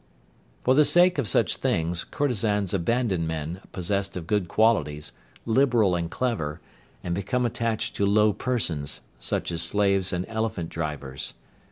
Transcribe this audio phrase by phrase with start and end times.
[0.63, 5.11] For the sake of such things courtezans abandon men possessed of good qualities,
[5.45, 6.59] liberal and clever,
[7.03, 11.35] and become attached to low persons, such as slaves and elephant drivers.